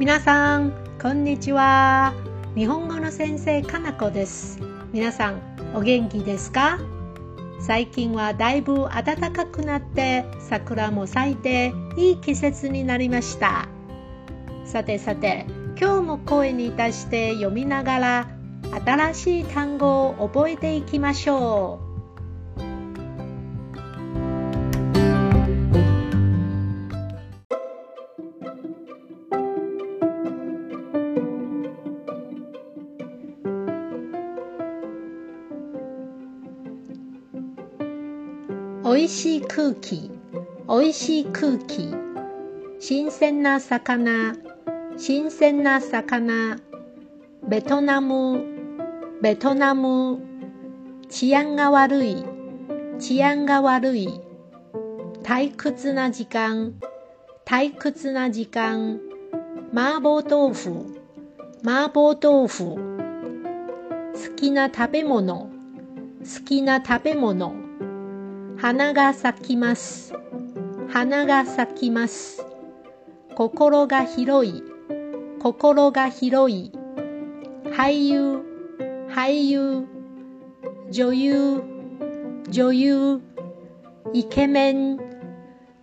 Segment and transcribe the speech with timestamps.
[0.00, 2.14] 皆さんこんにちは。
[2.54, 4.58] 日本語の先生かなこです。
[4.94, 5.42] 皆さん
[5.74, 6.78] お元気ですか？
[7.60, 13.68] 最近はだいぶ暖かくなって桜も咲いていい季節になりました。
[14.64, 15.44] さてさて
[15.78, 18.28] 今日も声に出して読みながら
[18.86, 21.89] 新しい単語を覚えていきましょう。
[38.90, 40.10] おいしい空気。
[40.66, 41.94] おいしい空気。
[42.80, 44.34] 新鮮な魚。
[44.96, 46.58] 新鮮な魚。
[47.46, 48.42] ベトナム。
[49.22, 50.18] ベトナム。
[51.08, 52.24] 治安が悪い。
[52.98, 54.08] 治安が悪い。
[55.22, 56.74] 退屈な時間。
[57.44, 58.98] 退屈な時間。
[59.72, 61.00] 麻婆豆腐。
[61.64, 62.74] 麻婆豆腐。
[62.74, 65.48] 好きな食べ物。
[66.22, 67.70] 好きな食べ物。
[68.60, 70.12] 花が咲きます。
[70.90, 72.44] 花が咲きます。
[73.34, 74.62] 心が広い。
[75.40, 76.70] 心が広い。
[77.72, 78.42] 俳優、
[79.08, 79.86] 俳優。
[80.90, 81.62] 女優、
[82.50, 83.20] 女優。
[84.12, 84.98] イケメン、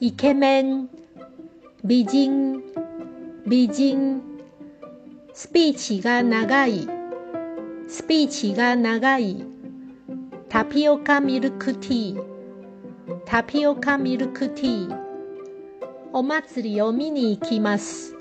[0.00, 0.88] イケメン。
[1.84, 2.62] 美人、
[3.46, 4.22] 美人。
[5.34, 6.88] スピーチが長い。
[7.86, 9.44] スピーチが長い。
[10.48, 12.31] タピオカミルクティー。
[13.32, 15.02] タピオカミルクティー。
[16.12, 18.14] お祭りを見に行きます。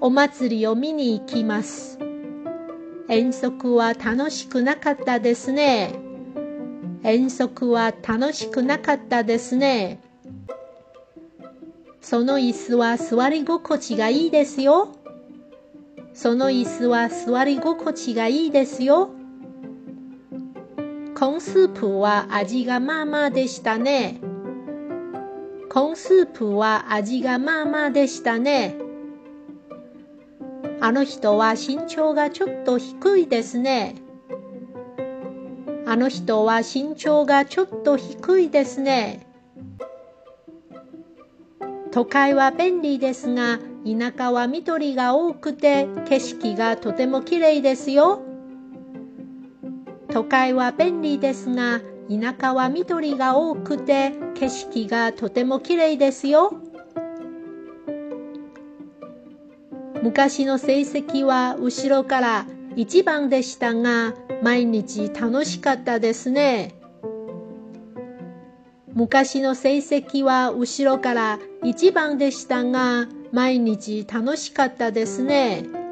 [0.00, 1.98] お祭りを見に行きます。
[3.10, 5.92] 遠足は楽しくなかったですね。
[7.02, 10.00] 遠足は楽しくなかったですね。
[12.00, 14.88] その椅子は座り心地がいいですよ。
[16.14, 19.10] その椅子は座り心地がいいですよ。
[21.16, 24.20] コンスープは味がまあまあでしたね。
[25.70, 28.76] コンスープは味がまあまあでしたね。
[30.80, 33.94] あの人は身長がちょっと低いですね。
[35.86, 39.24] あの人は身長がちょっと低いですね。
[41.92, 48.23] 都会は便利ですが、田舎は緑が多くて景色がとても綺麗ですよ。
[50.14, 56.54] 都会は便利ですが、田舎は緑が多くて景色がとても綺麗ですよ。
[60.04, 66.76] 昔の成績は後ろから1番でしたが、毎日楽しかったですね。
[68.92, 75.83] 昔の成績は後ろから1番でしたが、毎日楽しかったですね。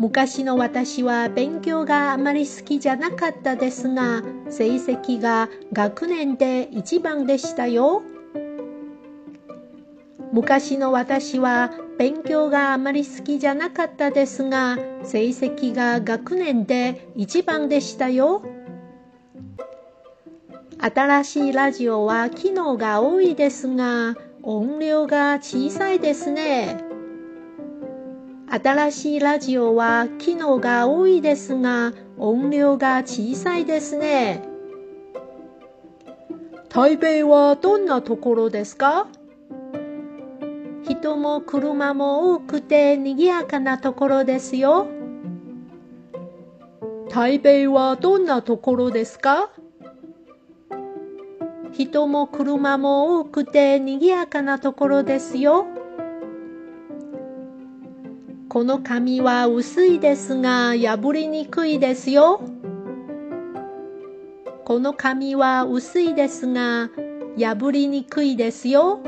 [0.00, 8.00] 昔の私は勉強があまり好きじゃなかったですが、成績が学年で一番でしたよ。
[10.32, 18.42] 昔の私は勉強があまり好きじゃなかったですが、成績が学年で一番でしたよ。
[20.78, 26.89] 新しいラジオは機能が多いですが、音量が小さいですね。
[28.52, 34.42] 新しいラジオは機能が多いですが音量が小さいですね。
[36.68, 39.06] 台北はどんなところですか？
[40.82, 44.88] 人も車も多くて賑やかなところですよ。
[47.08, 49.50] 台北はどんなところですか？
[51.70, 55.66] 人も車も多くて賑やかなところですよ。
[58.50, 62.40] この紙は薄いですが破りにくいですよ。
[64.64, 66.90] この紙は薄いですが
[67.38, 69.02] 破りにくいですよ。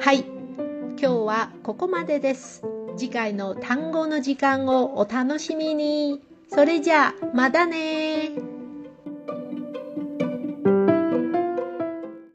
[0.00, 2.62] はい、今日はここまでです。
[2.98, 6.20] 次回の単語の時間をお楽しみに。
[6.50, 8.19] それじゃあ、またね